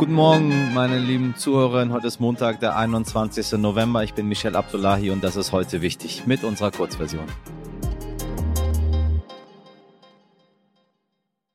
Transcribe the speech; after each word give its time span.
Guten 0.00 0.14
Morgen, 0.14 0.72
meine 0.72 0.98
lieben 0.98 1.34
Zuhörerinnen. 1.36 1.92
Heute 1.92 2.06
ist 2.06 2.20
Montag, 2.20 2.58
der 2.60 2.74
21. 2.74 3.58
November. 3.58 4.02
Ich 4.02 4.14
bin 4.14 4.28
Michel 4.28 4.56
Abdullahi 4.56 5.10
und 5.10 5.22
das 5.22 5.36
ist 5.36 5.52
heute 5.52 5.82
wichtig 5.82 6.22
mit 6.24 6.42
unserer 6.42 6.70
Kurzversion. 6.70 7.26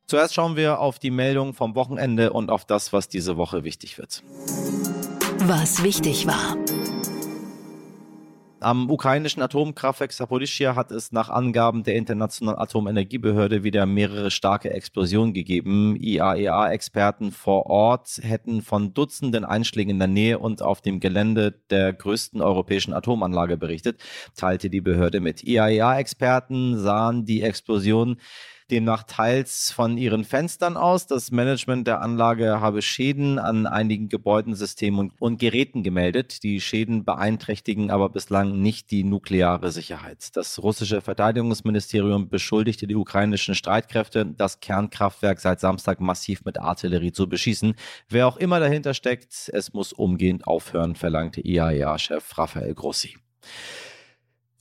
Zuerst 0.06 0.36
schauen 0.36 0.56
wir 0.56 0.78
auf 0.78 1.00
die 1.00 1.10
Meldung 1.10 1.56
vom 1.56 1.74
Wochenende 1.74 2.34
und 2.34 2.52
auf 2.52 2.66
das, 2.66 2.94
was 2.94 3.10
diese 3.10 3.36
Woche 3.36 3.64
wichtig 3.64 3.98
wird. 3.98 4.22
Was 5.48 5.82
wichtig 5.82 6.28
war. 6.28 6.56
Am 8.62 8.90
ukrainischen 8.90 9.42
Atomkraftwerk 9.42 10.14
Saporischschja 10.14 10.76
hat 10.76 10.90
es 10.92 11.12
nach 11.12 11.30
Angaben 11.30 11.84
der 11.84 11.96
Internationalen 11.96 12.58
Atomenergiebehörde 12.58 13.64
wieder 13.64 13.86
mehrere 13.86 14.32
starke 14.32 14.70
Explosionen 14.72 15.34
gegeben. 15.34 15.98
IAEA-Experten 16.00 17.32
vor 17.32 17.66
Ort 17.66 18.20
hätten 18.24 18.62
von 18.62 18.94
Dutzenden 18.94 19.44
Einschlägen 19.44 19.92
in 19.92 20.00
der 20.00 20.08
Nähe 20.08 20.40
und 20.40 20.62
auf 20.62 20.82
dem 20.82 21.02
Gelände 21.02 21.60
der 21.70 21.92
größten 21.92 22.42
europäischen 22.42 22.94
Atomanlage 22.94 23.58
berichtet, 23.58 24.02
teilte 24.36 24.70
die 24.70 24.82
Behörde 24.82 25.20
mit. 25.20 25.44
IAEA-Experten 25.44 26.80
sahen 26.80 27.26
die 27.26 27.42
Explosion 27.42 28.18
demnach 28.72 29.04
teils 29.04 29.72
von 29.72 29.98
ihren 29.98 30.24
Fenstern 30.24 30.78
aus. 30.78 31.08
Das 31.08 31.32
Management 31.32 31.88
der 31.88 32.02
Anlage 32.02 32.60
habe 32.62 32.82
Schäden 32.82 33.40
an 33.40 33.68
einigen 33.68 34.10
Gebäudensystemen 34.10 35.00
und, 35.00 35.14
und 35.20 35.40
Geräten 35.40 35.84
gemeldet. 35.84 36.44
Die 36.44 36.60
Schäden 36.60 37.06
beeinträchtigen 37.06 37.92
aber 37.92 38.10
bislang 38.10 38.62
nicht 38.62 38.92
die 38.92 39.04
nukleare 39.04 39.72
Sicherheit. 39.72 40.36
Das 40.36 40.62
russische 40.62 41.02
Verteidigungsministerium 41.02 42.30
beschuldigte 42.30 42.88
die 42.88 42.96
ukrainischen 42.96 43.56
Streitkräfte, 43.56 44.26
das 44.26 44.60
Kernkraftwerk 44.60 45.40
seit 45.40 45.60
Samstag 45.60 46.00
massiv 46.00 46.44
mit 46.46 46.60
Artillerie 46.60 47.12
zu 47.12 47.30
beschießen. 47.30 47.76
Wer 48.10 48.28
auch 48.28 48.38
immer 48.38 48.60
dahinter 48.60 48.94
steckt, 48.94 49.50
es 49.54 49.74
muss 49.74 49.94
umgehend 49.94 50.48
aufhören, 50.48 50.96
verlangte 50.96 51.42
IAEA-Chef 51.42 52.38
Rafael 52.38 52.74
Grossi. 52.74 53.16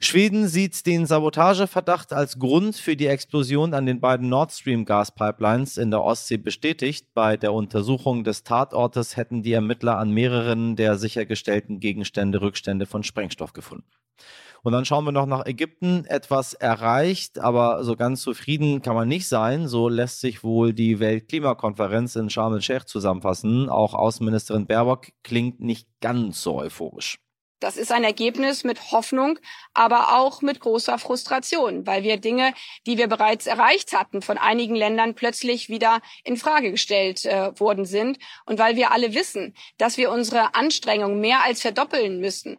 Schweden 0.04 0.48
sieht 0.48 0.86
den 0.86 1.06
Sabotageverdacht 1.06 2.12
als 2.12 2.38
Grund 2.38 2.76
für 2.76 2.94
die 2.94 3.06
Explosion 3.06 3.72
an 3.72 3.86
den 3.86 4.00
beiden 4.00 4.28
Nord 4.28 4.52
Stream 4.52 4.84
Gaspipelines 4.84 5.78
in 5.78 5.90
der 5.90 6.02
Ostsee 6.02 6.36
bestätigt. 6.36 7.14
Bei 7.14 7.38
der 7.38 7.54
Untersuchung 7.54 8.22
des 8.22 8.44
Tatortes 8.44 9.16
hätten 9.16 9.42
die 9.42 9.52
Ermittler 9.52 9.96
an 9.98 10.10
mehreren 10.10 10.76
der 10.76 10.98
sichergestellten 10.98 11.80
Gegenstände 11.80 12.42
Rückstände 12.42 12.84
von 12.84 13.02
Sprengstoff 13.02 13.54
gefunden. 13.54 13.88
Und 14.62 14.72
dann 14.72 14.84
schauen 14.84 15.04
wir 15.06 15.12
noch 15.12 15.26
nach 15.26 15.46
Ägypten. 15.46 16.04
Etwas 16.04 16.52
erreicht, 16.52 17.38
aber 17.38 17.82
so 17.82 17.96
ganz 17.96 18.20
zufrieden 18.20 18.82
kann 18.82 18.94
man 18.94 19.08
nicht 19.08 19.26
sein. 19.26 19.68
So 19.68 19.88
lässt 19.88 20.20
sich 20.20 20.44
wohl 20.44 20.74
die 20.74 21.00
Weltklimakonferenz 21.00 22.16
in 22.16 22.28
Sharm 22.28 22.52
el-Sheikh 22.52 22.86
zusammenfassen. 22.86 23.70
Auch 23.70 23.94
Außenministerin 23.94 24.66
Baerbock 24.66 25.12
klingt 25.22 25.60
nicht 25.60 25.88
ganz 26.00 26.42
so 26.42 26.56
euphorisch. 26.56 27.23
Das 27.60 27.76
ist 27.76 27.92
ein 27.92 28.04
Ergebnis 28.04 28.64
mit 28.64 28.92
Hoffnung, 28.92 29.38
aber 29.72 30.18
auch 30.18 30.42
mit 30.42 30.60
großer 30.60 30.98
Frustration, 30.98 31.86
weil 31.86 32.02
wir 32.02 32.18
Dinge, 32.18 32.52
die 32.86 32.98
wir 32.98 33.06
bereits 33.06 33.46
erreicht 33.46 33.92
hatten, 33.92 34.22
von 34.22 34.38
einigen 34.38 34.74
Ländern 34.74 35.14
plötzlich 35.14 35.68
wieder 35.68 36.00
in 36.24 36.36
Frage 36.36 36.72
gestellt 36.72 37.24
äh, 37.24 37.58
worden 37.58 37.84
sind 37.84 38.18
und 38.46 38.58
weil 38.58 38.76
wir 38.76 38.92
alle 38.92 39.14
wissen, 39.14 39.54
dass 39.78 39.96
wir 39.96 40.10
unsere 40.10 40.54
Anstrengungen 40.54 41.20
mehr 41.20 41.44
als 41.44 41.62
verdoppeln 41.62 42.20
müssen. 42.20 42.58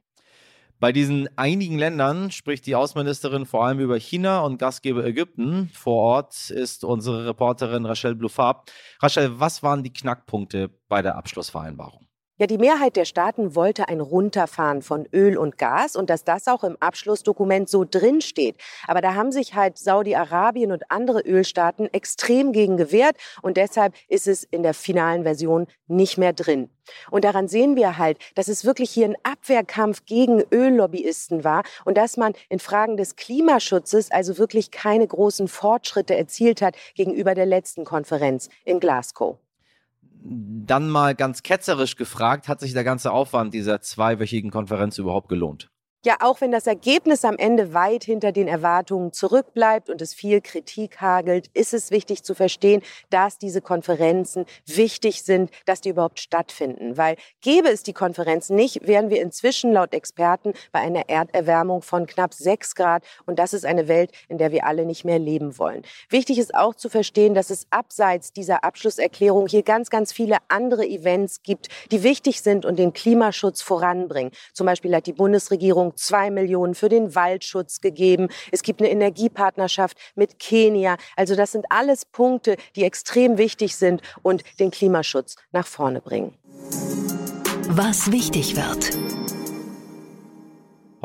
Bei 0.80 0.92
diesen 0.92 1.30
einigen 1.38 1.78
Ländern 1.78 2.32
spricht 2.32 2.66
die 2.66 2.76
Außenministerin 2.76 3.46
vor 3.46 3.66
allem 3.66 3.80
über 3.80 3.98
China 3.98 4.42
und 4.42 4.58
Gastgeber 4.58 5.06
Ägypten. 5.06 5.70
Vor 5.74 5.96
Ort 5.96 6.50
ist 6.50 6.84
unsere 6.84 7.26
Reporterin 7.28 7.86
Rachel 7.86 8.14
Blufab. 8.14 8.70
Rachel, 9.02 9.40
was 9.40 9.64
waren 9.64 9.84
die 9.84 9.94
Knackpunkte 9.94 10.70
bei 10.90 11.02
der 11.02 11.16
Abschlussvereinbarung? 11.16 12.05
Ja, 12.38 12.48
die 12.48 12.58
Mehrheit 12.58 12.98
der 12.98 13.06
Staaten 13.06 13.56
wollte 13.56 13.88
ein 13.88 14.02
Runterfahren 14.02 14.82
von 14.82 15.08
Öl 15.14 15.38
und 15.38 15.58
Gas 15.58 15.96
und 15.96 16.10
dass 16.10 16.26
das 16.26 16.50
auch 16.50 16.66
im 16.66 16.76
Abschlussdokument 16.82 17.70
so 17.70 17.86
drinsteht. 17.90 18.58
Aber 18.88 19.00
da 19.00 19.14
haben 19.14 19.32
sich 19.32 19.54
halt 19.56 19.78
Saudi-Arabien 19.78 20.74
und 20.74 20.92
andere 20.92 21.22
Ölstaaten 21.22 21.88
extrem 21.94 22.52
gegen 22.52 22.76
gewehrt 22.76 23.16
und 23.42 23.56
deshalb 23.56 23.94
ist 24.10 24.28
es 24.28 24.44
in 24.44 24.64
der 24.64 24.74
finalen 24.74 25.24
Version 25.24 25.68
nicht 25.88 26.18
mehr 26.18 26.34
drin. 26.34 26.70
Und 27.10 27.24
daran 27.24 27.48
sehen 27.48 27.78
wir 27.78 27.98
halt, 27.98 28.18
dass 28.36 28.50
es 28.50 28.66
wirklich 28.66 28.92
hier 28.92 29.06
ein 29.06 29.16
Abwehrkampf 29.24 30.06
gegen 30.06 30.44
Öllobbyisten 30.52 31.46
war 31.46 31.64
und 31.86 31.98
dass 31.98 32.18
man 32.18 32.34
in 32.50 32.60
Fragen 32.60 32.98
des 32.98 33.16
Klimaschutzes 33.16 34.12
also 34.12 34.38
wirklich 34.38 34.72
keine 34.72 35.08
großen 35.08 35.48
Fortschritte 35.48 36.18
erzielt 36.18 36.62
hat 36.62 36.76
gegenüber 36.96 37.34
der 37.34 37.46
letzten 37.46 37.86
Konferenz 37.86 38.50
in 38.66 38.82
Glasgow 38.82 39.38
dann 40.28 40.90
mal 40.90 41.14
ganz 41.14 41.44
ketzerisch 41.44 41.96
gefragt, 41.96 42.48
hat 42.48 42.60
sich 42.60 42.74
der 42.74 42.84
ganze 42.84 43.12
Aufwand 43.12 43.54
dieser 43.54 43.82
zweiwöchigen 43.82 44.50
Konferenz 44.50 44.98
überhaupt 44.98 45.30
gelohnt? 45.30 45.70
Ja, 46.06 46.18
auch 46.20 46.40
wenn 46.40 46.52
das 46.52 46.68
Ergebnis 46.68 47.26
am 47.26 47.36
Ende 47.36 47.74
weit 47.74 48.04
hinter 48.04 48.32
den 48.32 48.48
Erwartungen 48.48 49.12
zurückbleibt 49.12 49.90
und 49.90 50.04
es 50.04 50.14
viel 50.14 50.40
Kritik 50.40 51.02
hagelt, 51.02 51.50
ist 51.56 51.74
es 51.74 51.90
wichtig 51.90 52.24
zu 52.24 52.36
verstehen, 52.36 52.84
dass 53.10 53.40
diese 53.40 53.60
Konferenzen 53.60 54.46
wichtig 54.68 55.24
sind, 55.24 55.50
dass 55.66 55.82
die 55.82 55.90
überhaupt 55.90 56.20
stattfinden. 56.20 56.96
Weil 56.96 57.16
gäbe 57.42 57.70
es 57.70 57.82
die 57.82 57.94
Konferenz 57.94 58.52
nicht, 58.52 58.86
wären 58.86 59.10
wir 59.10 59.20
inzwischen 59.20 59.74
laut 59.74 59.96
Experten 59.96 60.54
bei 60.72 60.78
einer 60.78 61.10
Erderwärmung 61.10 61.82
von 61.82 62.06
knapp 62.06 62.36
sechs 62.36 62.76
Grad. 62.76 63.04
Und 63.26 63.40
das 63.40 63.54
ist 63.54 63.66
eine 63.66 63.88
Welt, 63.88 64.12
in 64.28 64.38
der 64.38 64.52
wir 64.52 64.68
alle 64.68 64.86
nicht 64.86 65.06
mehr 65.06 65.18
leben 65.18 65.58
wollen. 65.58 65.82
Wichtig 66.10 66.38
ist 66.38 66.54
auch 66.54 66.76
zu 66.76 66.88
verstehen, 66.88 67.34
dass 67.34 67.50
es 67.50 67.66
abseits 67.72 68.32
dieser 68.32 68.64
Abschlusserklärung 68.64 69.48
hier 69.48 69.64
ganz, 69.64 69.90
ganz 69.90 70.14
viele 70.14 70.38
andere 70.50 70.86
Events 70.86 71.42
gibt, 71.42 71.70
die 71.90 72.04
wichtig 72.04 72.44
sind 72.44 72.64
und 72.64 72.78
den 72.78 72.94
Klimaschutz 72.94 73.64
voranbringen. 73.64 74.32
Zum 74.54 74.68
Beispiel 74.68 74.94
hat 74.96 75.08
die 75.08 75.14
Bundesregierung 75.14 75.95
zwei 75.96 76.30
Millionen 76.32 76.76
für 76.76 76.90
den 76.90 77.16
Waldschutz 77.16 77.82
gegeben. 77.82 78.30
Es 78.52 78.62
gibt 78.64 78.82
eine 78.82 78.90
Energiepartnerschaft 78.90 79.98
mit 80.16 80.40
Kenia. 80.40 80.98
Also 81.16 81.36
das 81.36 81.52
sind 81.52 81.66
alles 81.70 82.06
Punkte, 82.06 82.58
die 82.76 82.84
extrem 82.84 83.38
wichtig 83.38 83.76
sind 83.76 84.02
und 84.22 84.44
den 84.60 84.72
Klimaschutz 84.72 85.36
nach 85.52 85.68
vorne 85.68 86.02
bringen. 86.02 86.34
Was 87.70 88.12
wichtig 88.12 88.56
wird. 88.56 89.05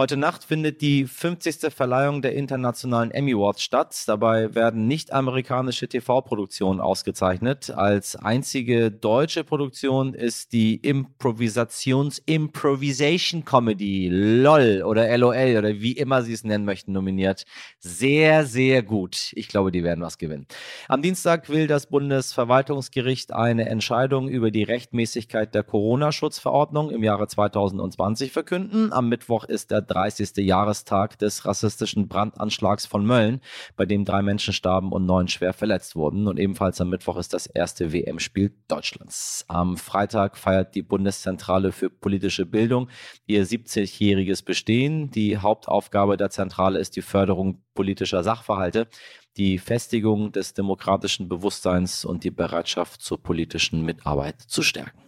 Heute 0.00 0.16
Nacht 0.16 0.44
findet 0.44 0.80
die 0.80 1.04
50. 1.04 1.74
Verleihung 1.74 2.22
der 2.22 2.32
internationalen 2.32 3.10
Emmy 3.10 3.34
Awards 3.34 3.62
statt. 3.62 4.04
Dabei 4.06 4.54
werden 4.54 4.86
nicht-amerikanische 4.86 5.88
TV-Produktionen 5.88 6.80
ausgezeichnet. 6.80 7.68
Als 7.68 8.16
einzige 8.16 8.90
deutsche 8.90 9.44
Produktion 9.44 10.14
ist 10.14 10.54
die 10.54 10.76
Improvisations-Improvisation 10.76 13.44
Comedy 13.44 14.08
LOL 14.10 14.84
oder 14.86 15.18
LOL 15.18 15.56
oder 15.58 15.80
wie 15.80 15.92
immer 15.92 16.22
sie 16.22 16.32
es 16.32 16.44
nennen 16.44 16.64
möchten 16.64 16.92
nominiert. 16.92 17.44
Sehr, 17.78 18.46
sehr 18.46 18.82
gut. 18.82 19.32
Ich 19.34 19.48
glaube, 19.48 19.70
die 19.70 19.84
werden 19.84 20.02
was 20.02 20.16
gewinnen. 20.16 20.46
Am 20.88 21.02
Dienstag 21.02 21.50
will 21.50 21.66
das 21.66 21.88
Bundesverwaltungsgericht 21.88 23.34
eine 23.34 23.68
Entscheidung 23.68 24.30
über 24.30 24.50
die 24.50 24.62
Rechtmäßigkeit 24.62 25.54
der 25.54 25.62
Corona-Schutzverordnung 25.62 26.90
im 26.90 27.04
Jahre 27.04 27.28
2020 27.28 28.32
verkünden. 28.32 28.94
Am 28.94 29.10
Mittwoch 29.10 29.44
ist 29.44 29.70
der 29.70 29.89
30. 29.90 30.36
Jahrestag 30.36 31.18
des 31.18 31.44
rassistischen 31.44 32.08
Brandanschlags 32.08 32.86
von 32.86 33.04
Mölln, 33.04 33.40
bei 33.76 33.86
dem 33.86 34.04
drei 34.04 34.22
Menschen 34.22 34.54
starben 34.54 34.92
und 34.92 35.06
neun 35.06 35.28
schwer 35.28 35.52
verletzt 35.52 35.96
wurden. 35.96 36.28
Und 36.28 36.38
ebenfalls 36.38 36.80
am 36.80 36.90
Mittwoch 36.90 37.16
ist 37.16 37.34
das 37.34 37.46
erste 37.46 37.92
WM-Spiel 37.92 38.52
Deutschlands. 38.68 39.44
Am 39.48 39.76
Freitag 39.76 40.36
feiert 40.36 40.74
die 40.74 40.82
Bundeszentrale 40.82 41.72
für 41.72 41.90
politische 41.90 42.46
Bildung 42.46 42.88
ihr 43.26 43.46
70-jähriges 43.46 44.44
Bestehen. 44.44 45.10
Die 45.10 45.38
Hauptaufgabe 45.38 46.16
der 46.16 46.30
Zentrale 46.30 46.78
ist 46.78 46.96
die 46.96 47.02
Förderung 47.02 47.62
politischer 47.74 48.22
Sachverhalte, 48.22 48.88
die 49.36 49.58
Festigung 49.58 50.32
des 50.32 50.54
demokratischen 50.54 51.28
Bewusstseins 51.28 52.04
und 52.04 52.24
die 52.24 52.30
Bereitschaft 52.30 53.02
zur 53.02 53.22
politischen 53.22 53.84
Mitarbeit 53.84 54.41
zu 54.41 54.62
stärken. 54.62 55.00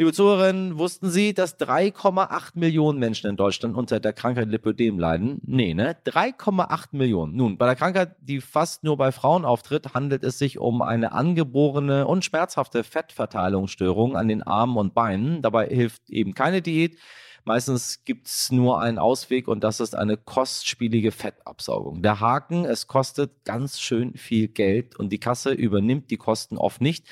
Liebe 0.00 0.14
Zuhörerinnen, 0.14 0.78
wussten 0.78 1.10
Sie, 1.10 1.34
dass 1.34 1.60
3,8 1.60 2.52
Millionen 2.54 2.98
Menschen 2.98 3.28
in 3.28 3.36
Deutschland 3.36 3.76
unter 3.76 4.00
der 4.00 4.14
Krankheit 4.14 4.48
Lipödem 4.48 4.98
leiden? 4.98 5.42
Nee, 5.44 5.74
ne? 5.74 5.94
3,8 6.06 6.86
Millionen. 6.92 7.36
Nun, 7.36 7.58
bei 7.58 7.66
der 7.66 7.76
Krankheit, 7.76 8.16
die 8.22 8.40
fast 8.40 8.82
nur 8.82 8.96
bei 8.96 9.12
Frauen 9.12 9.44
auftritt, 9.44 9.92
handelt 9.92 10.24
es 10.24 10.38
sich 10.38 10.58
um 10.58 10.80
eine 10.80 11.12
angeborene 11.12 12.06
und 12.06 12.24
schmerzhafte 12.24 12.82
Fettverteilungsstörung 12.82 14.16
an 14.16 14.28
den 14.28 14.42
Armen 14.42 14.78
und 14.78 14.94
Beinen. 14.94 15.42
Dabei 15.42 15.66
hilft 15.66 16.08
eben 16.08 16.32
keine 16.32 16.62
Diät. 16.62 16.96
Meistens 17.44 18.04
gibt 18.04 18.26
es 18.26 18.52
nur 18.52 18.80
einen 18.80 18.98
Ausweg 18.98 19.48
und 19.48 19.64
das 19.64 19.80
ist 19.80 19.94
eine 19.94 20.16
kostspielige 20.16 21.12
Fettabsaugung. 21.12 22.02
Der 22.02 22.20
Haken, 22.20 22.64
es 22.64 22.86
kostet 22.86 23.44
ganz 23.44 23.80
schön 23.80 24.14
viel 24.14 24.48
Geld 24.48 24.96
und 24.96 25.10
die 25.10 25.18
Kasse 25.18 25.52
übernimmt 25.52 26.10
die 26.10 26.16
Kosten 26.16 26.56
oft 26.56 26.80
nicht. 26.80 27.06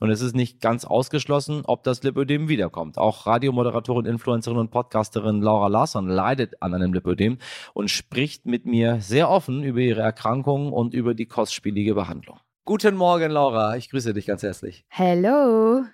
Und 0.00 0.10
es 0.10 0.22
ist 0.22 0.34
nicht 0.34 0.62
ganz 0.62 0.86
ausgeschlossen, 0.86 1.62
ob 1.66 1.84
das 1.84 2.02
Lipödem 2.02 2.48
wiederkommt. 2.48 2.96
Auch 2.96 3.26
Radiomoderatorin, 3.26 4.06
Influencerin 4.06 4.58
und 4.58 4.70
Podcasterin 4.70 5.42
Laura 5.42 5.68
Larsson 5.68 6.08
leidet 6.08 6.62
an 6.62 6.72
einem 6.72 6.94
Lipödem 6.94 7.36
und 7.74 7.90
spricht 7.90 8.46
mit 8.46 8.64
mir 8.64 9.02
sehr 9.02 9.28
offen 9.28 9.62
über 9.62 9.80
ihre 9.80 10.00
Erkrankung 10.00 10.72
und 10.72 10.94
über 10.94 11.12
die 11.12 11.26
kostspielige 11.26 11.94
Behandlung. 11.94 12.40
Guten 12.64 12.96
Morgen, 12.96 13.30
Laura. 13.30 13.76
Ich 13.76 13.90
grüße 13.90 14.14
dich 14.14 14.24
ganz 14.24 14.42
herzlich. 14.42 14.84
Hello. 14.88 15.84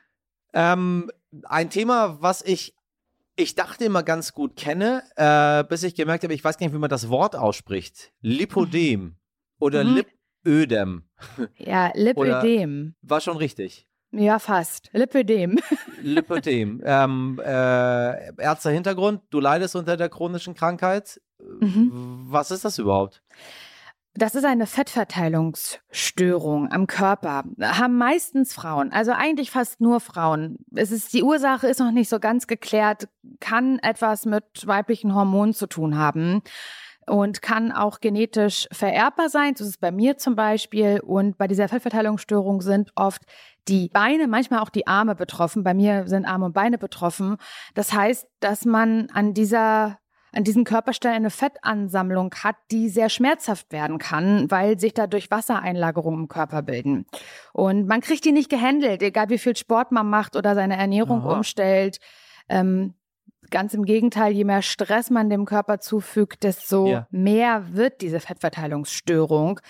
Ähm, 0.52 1.10
ein 1.44 1.70
Thema, 1.70 2.18
was 2.20 2.42
ich, 2.42 2.74
ich 3.36 3.54
dachte 3.54 3.84
immer 3.84 4.02
ganz 4.02 4.32
gut 4.32 4.56
kenne, 4.56 5.02
äh, 5.16 5.62
bis 5.64 5.82
ich 5.82 5.94
gemerkt 5.94 6.24
habe, 6.24 6.34
ich 6.34 6.42
weiß 6.42 6.58
gar 6.58 6.66
nicht, 6.66 6.74
wie 6.74 6.78
man 6.78 6.90
das 6.90 7.08
Wort 7.08 7.36
ausspricht. 7.36 8.12
Lipodem 8.20 9.16
oder 9.58 9.84
Mhm. 9.84 10.02
Lipödem. 10.44 11.02
Ja, 11.56 11.90
Lipödem. 11.94 12.94
War 13.02 13.20
schon 13.20 13.36
richtig. 13.36 13.86
Ja, 14.12 14.38
fast. 14.38 14.88
Lipödem. 14.92 15.58
Lipödem. 16.02 16.80
ähm, 16.84 17.40
äh, 17.44 18.34
Ärzter 18.40 18.70
Hintergrund, 18.70 19.22
du 19.30 19.40
leidest 19.40 19.76
unter 19.76 19.96
der 19.96 20.08
chronischen 20.08 20.54
Krankheit. 20.54 21.20
Mhm. 21.60 22.24
Was 22.28 22.50
ist 22.50 22.64
das 22.64 22.78
überhaupt? 22.78 23.22
Das 24.18 24.34
ist 24.34 24.44
eine 24.44 24.66
Fettverteilungsstörung 24.66 26.72
am 26.72 26.86
Körper. 26.86 27.44
Haben 27.60 27.98
meistens 27.98 28.54
Frauen, 28.54 28.90
also 28.90 29.12
eigentlich 29.12 29.50
fast 29.50 29.80
nur 29.80 30.00
Frauen. 30.00 30.58
Es 30.74 30.90
ist, 30.90 31.12
die 31.12 31.22
Ursache 31.22 31.68
ist 31.68 31.80
noch 31.80 31.92
nicht 31.92 32.08
so 32.08 32.18
ganz 32.18 32.46
geklärt, 32.46 33.08
kann 33.40 33.78
etwas 33.80 34.24
mit 34.24 34.66
weiblichen 34.66 35.14
Hormonen 35.14 35.52
zu 35.52 35.66
tun 35.66 35.98
haben 35.98 36.42
und 37.06 37.42
kann 37.42 37.72
auch 37.72 38.00
genetisch 38.00 38.66
vererbbar 38.72 39.28
sein. 39.28 39.54
Das 39.56 39.66
ist 39.66 39.80
bei 39.80 39.92
mir 39.92 40.16
zum 40.16 40.34
Beispiel. 40.34 41.00
Und 41.00 41.38
bei 41.38 41.46
dieser 41.46 41.69
Fettverteilungsstörung 41.69 42.62
sind 42.62 42.90
oft 42.94 43.22
die 43.69 43.90
Beine, 43.90 44.28
manchmal 44.28 44.60
auch 44.60 44.70
die 44.70 44.86
Arme 44.86 45.14
betroffen. 45.14 45.62
Bei 45.62 45.74
mir 45.74 46.06
sind 46.06 46.24
Arme 46.24 46.46
und 46.46 46.52
Beine 46.52 46.78
betroffen. 46.78 47.36
Das 47.74 47.92
heißt, 47.92 48.26
dass 48.40 48.64
man 48.64 49.08
an 49.12 49.34
dieser 49.34 49.98
an 50.36 50.44
diesen 50.44 50.64
Körperstellen 50.64 51.16
eine 51.16 51.30
Fettansammlung 51.30 52.34
hat, 52.44 52.56
die 52.70 52.88
sehr 52.90 53.08
schmerzhaft 53.08 53.72
werden 53.72 53.98
kann, 53.98 54.50
weil 54.50 54.78
sich 54.78 54.92
dadurch 54.92 55.30
Wassereinlagerungen 55.30 56.24
im 56.24 56.28
Körper 56.28 56.60
bilden. 56.62 57.06
Und 57.54 57.86
man 57.86 58.02
kriegt 58.02 58.24
die 58.26 58.32
nicht 58.32 58.50
gehandelt, 58.50 59.02
egal 59.02 59.30
wie 59.30 59.38
viel 59.38 59.56
Sport 59.56 59.92
man 59.92 60.10
macht 60.10 60.36
oder 60.36 60.54
seine 60.54 60.76
Ernährung 60.76 61.22
Aha. 61.22 61.36
umstellt. 61.36 61.98
Ähm, 62.50 62.94
ganz 63.50 63.72
im 63.72 63.84
Gegenteil, 63.84 64.32
je 64.32 64.44
mehr 64.44 64.60
Stress 64.60 65.08
man 65.08 65.30
dem 65.30 65.46
Körper 65.46 65.80
zufügt, 65.80 66.42
desto 66.42 66.86
Ja. 66.86 67.06
mehr 67.10 67.74
wird 67.74 68.02
diese 68.02 68.20
Fettverteilungsstörung. 68.20 69.60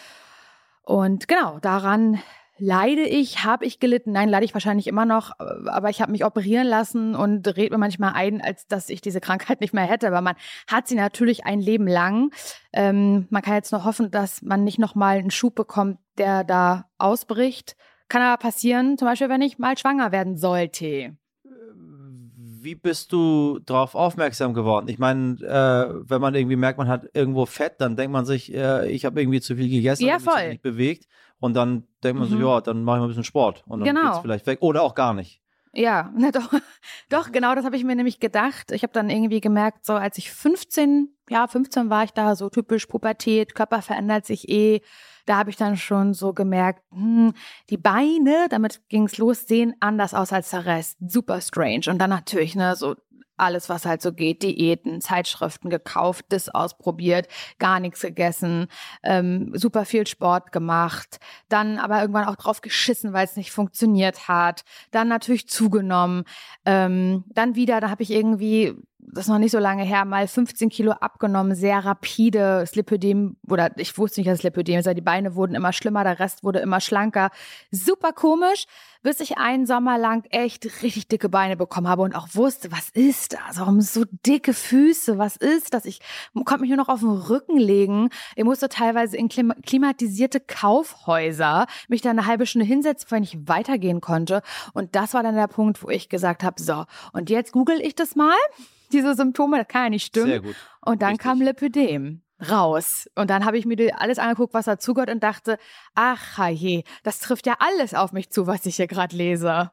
Und 0.83 1.29
genau, 1.29 1.59
daran 1.61 2.19
leide 2.59 3.03
ich, 3.03 3.45
habe 3.45 3.65
ich 3.65 3.81
gelitten. 3.81 4.13
Nein, 4.13 4.29
leide 4.29 4.45
ich 4.45 4.55
wahrscheinlich 4.55 4.87
immer 4.87 5.05
noch, 5.05 5.33
aber 5.39 5.91
ich 5.91 6.01
habe 6.01 6.13
mich 6.13 6.25
operieren 6.25 6.67
lassen 6.67 7.15
und 7.15 7.47
rede 7.57 7.75
mir 7.75 7.79
manchmal 7.79 8.13
ein, 8.15 8.41
als 8.41 8.67
dass 8.67 8.89
ich 8.89 9.01
diese 9.01 9.21
Krankheit 9.27 9.61
nicht 9.61 9.75
mehr 9.75 9.85
hätte. 9.85 10.09
Aber 10.09 10.21
man 10.21 10.35
hat 10.67 10.89
sie 10.89 10.95
natürlich 10.95 11.45
ein 11.47 11.61
Leben 11.61 11.87
lang. 11.87 12.31
Ähm, 12.73 13.27
man 13.31 13.43
kann 13.43 13.55
jetzt 13.55 13.73
nur 13.73 13.85
hoffen, 13.85 14.11
dass 14.11 14.43
man 14.43 14.65
nicht 14.65 14.79
nochmal 14.79 15.19
einen 15.19 15.31
Schub 15.31 15.55
bekommt, 15.55 15.99
der 16.19 16.45
da 16.45 16.87
ausbricht. 16.99 17.77
Kann 18.09 18.23
aber 18.23 18.39
passieren, 18.41 18.99
zum 18.99 19.09
Beispiel, 19.09 19.29
wenn 19.29 19.43
ich 19.43 19.59
mal 19.59 19.77
schwanger 19.77 20.13
werden 20.13 20.37
sollte. 20.37 21.17
Wie 22.63 22.75
bist 22.75 23.13
du 23.13 23.61
darauf 23.65 23.95
aufmerksam 23.95 24.53
geworden? 24.53 24.89
Ich 24.89 24.99
meine, 24.99 25.35
äh, 25.41 25.95
wenn 26.09 26.21
man 26.21 26.35
irgendwie 26.35 26.57
merkt, 26.57 26.79
man 26.79 26.89
hat 26.89 27.07
irgendwo 27.15 27.47
Fett, 27.47 27.75
dann 27.79 27.95
denkt 27.97 28.13
man 28.13 28.27
sich, 28.27 28.53
äh, 28.53 28.91
ich 28.91 29.05
habe 29.05 29.21
irgendwie 29.21 29.41
zu 29.41 29.55
viel 29.55 29.69
gegessen, 29.69 30.05
Ja, 30.05 30.15
mich 30.17 30.25
voll. 30.25 30.43
wenig 30.43 30.63
bewegt. 30.63 31.07
Und 31.39 31.55
dann 31.55 31.87
denkt 32.03 32.19
man 32.21 32.29
Mhm. 32.29 32.41
so, 32.41 32.49
ja, 32.49 32.61
dann 32.61 32.83
mache 32.85 32.97
ich 32.97 33.01
mal 33.01 33.07
ein 33.07 33.09
bisschen 33.09 33.25
Sport. 33.25 33.63
Und 33.67 33.81
dann 33.81 33.89
Genau. 33.95 34.11
geht's 34.11 34.19
vielleicht 34.23 34.47
weg. 34.47 34.59
Oder 34.63 34.83
auch 34.83 34.95
gar 34.95 35.13
nicht. 35.15 35.41
Ja, 35.73 36.11
na 36.17 36.31
doch, 36.31 36.51
doch, 37.11 37.33
genau 37.33 37.55
das 37.55 37.65
habe 37.67 37.77
ich 37.77 37.85
mir 37.85 37.95
nämlich 37.97 38.19
gedacht. 38.21 38.71
Ich 38.73 38.83
habe 38.83 38.93
dann 38.95 39.11
irgendwie 39.11 39.41
gemerkt, 39.43 39.85
so 39.85 39.93
als 39.93 40.17
ich 40.17 40.31
15, 40.31 41.11
ja, 41.29 41.47
15 41.47 41.91
war 41.91 42.05
ich 42.05 42.13
da, 42.13 42.35
so 42.35 42.49
typisch 42.49 42.87
Pubertät, 42.87 43.55
Körper 43.55 43.83
verändert 43.83 44.25
sich 44.25 44.49
eh. 44.49 44.81
Da 45.27 45.37
habe 45.37 45.51
ich 45.51 45.57
dann 45.57 45.77
schon 45.77 46.15
so 46.15 46.33
gemerkt, 46.33 46.83
hm, 46.93 47.35
die 47.69 47.77
Beine, 47.77 48.47
damit 48.49 48.81
ging's 48.89 49.19
los, 49.19 49.47
sehen 49.47 49.75
anders 49.81 50.15
aus 50.15 50.33
als 50.33 50.51
der 50.51 50.65
Rest. 50.65 50.97
Super 51.01 51.41
strange. 51.41 51.83
Und 51.89 51.99
dann 51.99 52.11
natürlich, 52.11 52.55
ne, 52.55 52.75
so 52.77 52.95
alles, 53.37 53.69
was 53.69 53.87
halt 53.87 54.03
so 54.03 54.13
geht, 54.13 54.43
Diäten, 54.43 55.01
Zeitschriften 55.01 55.71
gekauft, 55.71 56.27
das 56.31 56.49
ausprobiert, 56.49 57.29
gar 57.59 57.81
nichts 57.81 58.01
gegessen, 58.01 58.69
ähm, 59.03 59.53
super 59.55 59.85
viel 59.85 60.07
Sport 60.07 60.53
gemacht, 60.53 61.19
dann 61.49 61.79
aber 61.79 62.01
irgendwann 62.01 62.29
auch 62.29 62.37
drauf 62.37 62.61
geschissen, 62.61 63.13
weil 63.13 63.25
es 63.25 63.37
nicht 63.37 63.53
funktioniert 63.53 64.29
hat, 64.29 64.65
dann 64.91 65.09
natürlich 65.09 65.49
zugenommen, 65.49 66.25
ähm, 66.65 67.25
dann 67.29 67.55
wieder, 67.55 67.81
da 67.81 67.91
habe 67.91 68.03
ich 68.03 68.11
irgendwie, 68.11 68.75
das 69.13 69.25
ist 69.25 69.29
noch 69.29 69.39
nicht 69.39 69.53
so 69.53 69.59
lange 69.59 69.85
her, 69.85 70.05
mal 70.05 70.27
15 70.27 70.69
Kilo 70.69 70.93
abgenommen, 70.93 71.55
sehr 71.55 71.85
rapide, 71.85 72.61
das 72.61 72.75
Lipödem, 72.75 73.37
oder 73.49 73.71
ich 73.77 73.97
wusste 73.99 74.21
nicht, 74.21 74.29
dass 74.29 74.39
es 74.39 74.43
Lipödem 74.43 74.79
aber 74.79 74.95
die 74.95 75.01
Beine 75.01 75.35
wurden 75.35 75.55
immer 75.55 75.73
schlimmer, 75.73 76.05
der 76.05 76.19
Rest 76.19 76.45
wurde 76.45 76.59
immer 76.59 76.81
schlanker, 76.81 77.31
super 77.71 78.13
komisch, 78.13 78.67
bis 79.03 79.21
ich 79.21 79.39
einen 79.39 79.67
Sommer 79.67 79.99
lang 79.99 80.25
echt 80.31 80.83
richtig 80.83 81.07
dicke 81.07 81.29
Beine 81.29 81.57
bekommen 81.57 81.87
habe 81.87 82.03
und 82.03 82.17
auch 82.17 82.27
wusste, 82.33 82.73
was 82.73 82.91
ist 82.91 83.35
das? 83.35 83.59
Warum 83.59 83.81
so 83.81 84.05
dicke 84.27 84.53
Füße? 84.53 85.17
Was 85.17 85.37
ist 85.37 85.75
das? 85.75 85.85
Ich 85.85 86.01
konnte 86.35 86.63
mich 86.63 86.71
nur 86.71 86.79
noch 86.79 86.89
auf 86.89 87.01
den 87.01 87.11
Rücken 87.11 87.57
legen. 87.57 88.09
Ich 88.35 88.43
musste 88.43 88.69
teilweise 88.69 89.17
in 89.17 89.29
klima 89.29 89.55
klimatisierte 89.65 90.41
Kaufhäuser 90.41 91.67
mich 91.87 92.03
da 92.03 92.11
eine 92.11 92.27
halbe 92.27 92.47
Stunde 92.47 92.67
hinsetzen, 92.67 93.09
weil 93.11 93.23
ich 93.23 93.39
weitergehen 93.47 94.01
konnte. 94.01 94.43
Und 94.73 94.97
das 94.97 95.15
war 95.15 95.23
dann 95.23 95.37
der 95.37 95.47
Punkt, 95.47 95.85
wo 95.85 95.89
ich 95.89 96.09
gesagt 96.09 96.43
habe, 96.43 96.61
so, 96.61 96.85
und 97.13 97.31
jetzt 97.31 97.53
google 97.53 97.81
ich 97.81 97.95
das 97.95 98.17
mal. 98.17 98.35
Diese 98.93 99.15
Symptome, 99.15 99.59
das 99.59 99.69
kann 99.69 99.85
ja 99.85 99.91
nicht 99.91 100.07
stimmen. 100.07 100.27
Sehr 100.27 100.41
gut. 100.41 100.57
Und 100.81 101.03
dann 101.03 101.11
Richtig. 101.11 101.25
kam 101.25 101.41
Lipödem 101.41 102.23
raus. 102.51 103.09
Und 103.15 103.31
dann 103.31 103.45
habe 103.45 103.59
ich 103.59 103.67
mir 103.67 104.01
alles 104.01 104.19
angeguckt, 104.19 104.55
was 104.55 104.67
dazugehört 104.67 105.11
und 105.11 105.23
dachte, 105.23 105.59
ach 105.95 106.49
je, 106.49 106.85
das 107.03 107.21
trifft 107.21 107.47
ja 107.47 107.57
alles 107.59 107.95
auf 107.95 108.13
mich 108.13 108.31
zu, 108.31 108.47
was 108.47 108.67
ich 108.67 108.77
hier 108.77 108.87
gerade 108.87 109.17
lese. 109.17 109.71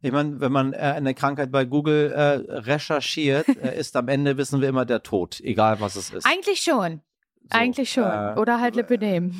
Ich 0.00 0.12
meine, 0.12 0.40
wenn 0.40 0.52
man 0.52 0.74
äh, 0.74 0.76
eine 0.76 1.12
Krankheit 1.14 1.50
bei 1.50 1.64
Google 1.64 2.12
äh, 2.12 2.52
recherchiert, 2.60 3.48
äh, 3.48 3.76
ist 3.78 3.96
am 3.96 4.08
Ende, 4.08 4.36
wissen 4.36 4.60
wir 4.60 4.68
immer, 4.68 4.84
der 4.84 5.02
Tod, 5.02 5.40
egal 5.40 5.80
was 5.80 5.96
es 5.96 6.10
ist. 6.10 6.24
Eigentlich 6.24 6.60
schon. 6.60 7.00
So, 7.42 7.58
Eigentlich 7.58 7.90
schon. 7.90 8.04
äh, 8.04 8.34
Oder 8.36 8.60
halt 8.60 8.76
Lipödem. 8.76 9.34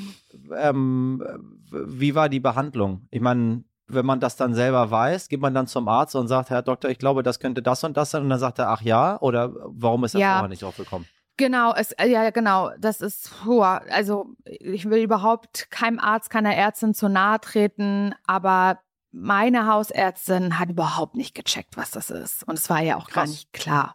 ähm, 0.56 1.22
wie 1.70 2.14
war 2.14 2.28
die 2.28 2.40
Behandlung? 2.40 3.06
Ich 3.10 3.20
meine, 3.20 3.64
wenn 3.88 4.06
man 4.06 4.20
das 4.20 4.36
dann 4.36 4.54
selber 4.54 4.90
weiß, 4.90 5.28
geht 5.28 5.40
man 5.40 5.54
dann 5.54 5.66
zum 5.66 5.88
Arzt 5.88 6.14
und 6.14 6.28
sagt, 6.28 6.50
Herr 6.50 6.62
Doktor, 6.62 6.90
ich 6.90 6.98
glaube, 6.98 7.22
das 7.22 7.40
könnte 7.40 7.62
das 7.62 7.82
und 7.84 7.96
das 7.96 8.10
sein. 8.10 8.22
Und 8.22 8.28
dann 8.30 8.38
sagt 8.38 8.58
er, 8.58 8.68
ach 8.70 8.82
ja, 8.82 9.18
oder 9.20 9.50
warum 9.64 10.04
ist 10.04 10.14
er 10.14 10.20
Ja. 10.20 10.32
vorher 10.34 10.48
nicht 10.48 10.62
drauf 10.62 10.76
gekommen? 10.76 11.06
Genau, 11.36 11.72
es, 11.74 11.92
äh, 11.92 12.08
ja, 12.08 12.30
genau, 12.30 12.70
das 12.80 13.00
ist, 13.00 13.30
puh, 13.44 13.62
also 13.62 14.26
ich 14.44 14.90
will 14.90 15.02
überhaupt 15.02 15.70
keinem 15.70 16.00
Arzt, 16.00 16.30
keiner 16.30 16.54
Ärztin 16.54 16.94
zu 16.94 17.08
nahe 17.08 17.40
treten, 17.40 18.12
aber 18.26 18.80
meine 19.12 19.66
Hausärztin 19.72 20.58
hat 20.58 20.68
überhaupt 20.70 21.14
nicht 21.14 21.34
gecheckt, 21.34 21.76
was 21.76 21.90
das 21.92 22.10
ist. 22.10 22.42
Und 22.46 22.58
es 22.58 22.68
war 22.68 22.80
ja 22.82 22.96
auch 22.96 23.06
gar 23.08 23.24
Krass. 23.24 23.30
nicht 23.30 23.52
klar. 23.52 23.94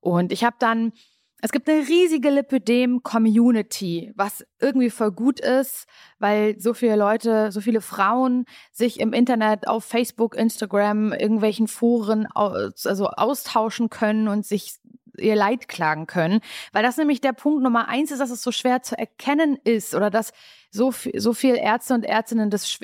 Und 0.00 0.30
ich 0.30 0.44
habe 0.44 0.56
dann, 0.58 0.92
es 1.44 1.52
gibt 1.52 1.68
eine 1.68 1.86
riesige 1.86 2.30
Lipödem-Community, 2.30 4.12
was 4.16 4.46
irgendwie 4.62 4.88
voll 4.88 5.12
gut 5.12 5.40
ist, 5.40 5.84
weil 6.18 6.58
so 6.58 6.72
viele 6.72 6.96
Leute, 6.96 7.52
so 7.52 7.60
viele 7.60 7.82
Frauen 7.82 8.46
sich 8.72 8.98
im 8.98 9.12
Internet, 9.12 9.68
auf 9.68 9.84
Facebook, 9.84 10.36
Instagram, 10.36 11.12
irgendwelchen 11.12 11.68
Foren 11.68 12.26
also 12.34 13.08
austauschen 13.08 13.90
können 13.90 14.26
und 14.28 14.46
sich 14.46 14.76
ihr 15.18 15.36
Leid 15.36 15.68
klagen 15.68 16.06
können. 16.06 16.40
Weil 16.72 16.82
das 16.82 16.96
nämlich 16.96 17.20
der 17.20 17.34
Punkt 17.34 17.62
Nummer 17.62 17.88
eins 17.88 18.10
ist, 18.10 18.20
dass 18.20 18.30
es 18.30 18.42
so 18.42 18.50
schwer 18.50 18.82
zu 18.82 18.96
erkennen 18.96 19.58
ist 19.64 19.94
oder 19.94 20.08
dass 20.08 20.32
so, 20.70 20.92
viel- 20.92 21.20
so 21.20 21.34
viel 21.34 21.56
Ärzte 21.56 21.92
und 21.92 22.06
Ärztinnen 22.06 22.48
das 22.48 22.78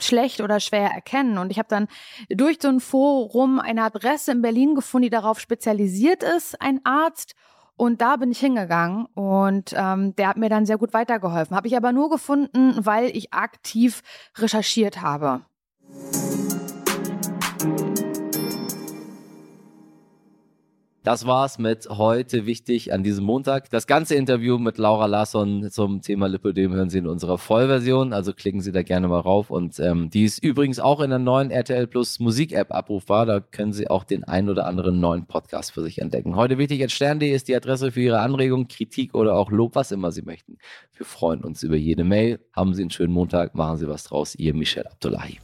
schlecht 0.00 0.40
oder 0.40 0.58
schwer 0.58 0.90
erkennen. 0.90 1.38
Und 1.38 1.52
ich 1.52 1.60
habe 1.60 1.68
dann 1.68 1.86
durch 2.28 2.58
so 2.60 2.66
ein 2.66 2.80
Forum 2.80 3.60
eine 3.60 3.84
Adresse 3.84 4.32
in 4.32 4.42
Berlin 4.42 4.74
gefunden, 4.74 5.04
die 5.04 5.10
darauf 5.10 5.38
spezialisiert 5.38 6.24
ist, 6.24 6.60
ein 6.60 6.80
Arzt. 6.84 7.36
Und 7.76 8.00
da 8.00 8.16
bin 8.16 8.30
ich 8.30 8.38
hingegangen 8.38 9.06
und 9.14 9.74
ähm, 9.76 10.14
der 10.16 10.28
hat 10.28 10.36
mir 10.36 10.48
dann 10.48 10.64
sehr 10.64 10.78
gut 10.78 10.92
weitergeholfen. 10.92 11.56
Habe 11.56 11.66
ich 11.66 11.76
aber 11.76 11.92
nur 11.92 12.08
gefunden, 12.08 12.74
weil 12.78 13.06
ich 13.16 13.32
aktiv 13.34 14.02
recherchiert 14.36 15.02
habe. 15.02 15.42
Das 21.04 21.26
war's 21.26 21.58
mit 21.58 21.86
heute 21.90 22.46
wichtig 22.46 22.94
an 22.94 23.02
diesem 23.02 23.26
Montag. 23.26 23.68
Das 23.68 23.86
ganze 23.86 24.14
Interview 24.14 24.56
mit 24.56 24.78
Laura 24.78 25.04
Larsson 25.04 25.70
zum 25.70 26.00
Thema 26.00 26.28
Lipödem 26.28 26.72
hören 26.72 26.88
Sie 26.88 26.96
in 26.96 27.06
unserer 27.06 27.36
Vollversion. 27.36 28.14
Also 28.14 28.32
klicken 28.32 28.62
Sie 28.62 28.72
da 28.72 28.82
gerne 28.82 29.08
mal 29.08 29.20
rauf. 29.20 29.50
Und 29.50 29.78
ähm, 29.80 30.08
die 30.08 30.24
ist 30.24 30.42
übrigens 30.42 30.80
auch 30.80 31.00
in 31.00 31.10
der 31.10 31.18
neuen 31.18 31.50
RTL 31.50 31.86
Plus 31.88 32.20
Musik-App 32.20 32.72
abrufbar. 32.72 33.26
Da 33.26 33.40
können 33.40 33.74
Sie 33.74 33.90
auch 33.90 34.04
den 34.04 34.24
ein 34.24 34.48
oder 34.48 34.66
anderen 34.66 34.98
neuen 34.98 35.26
Podcast 35.26 35.72
für 35.72 35.82
sich 35.82 36.00
entdecken. 36.00 36.36
Heute 36.36 36.56
wichtig 36.56 36.82
at 36.82 36.90
stern.de 36.90 37.30
ist 37.30 37.48
die 37.48 37.54
Adresse 37.54 37.92
für 37.92 38.00
Ihre 38.00 38.20
Anregung, 38.20 38.66
Kritik 38.66 39.14
oder 39.14 39.34
auch 39.34 39.50
Lob, 39.50 39.74
was 39.74 39.92
immer 39.92 40.10
Sie 40.10 40.22
möchten. 40.22 40.56
Wir 40.96 41.04
freuen 41.04 41.44
uns 41.44 41.62
über 41.62 41.76
jede 41.76 42.04
Mail. 42.04 42.40
Haben 42.54 42.72
Sie 42.72 42.80
einen 42.80 42.90
schönen 42.90 43.12
Montag. 43.12 43.54
Machen 43.54 43.76
Sie 43.76 43.86
was 43.86 44.04
draus. 44.04 44.34
Ihr 44.36 44.54
Michel 44.54 44.86
Abdullahi. 44.86 45.38